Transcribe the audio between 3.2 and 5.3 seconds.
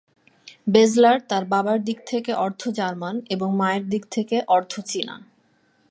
এবং তার মায়ের দিক থেকে অর্ধ- চীনা।